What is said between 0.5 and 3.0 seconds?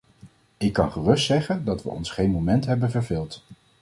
Ik kan gerust zeggen dat we ons geen moment hebben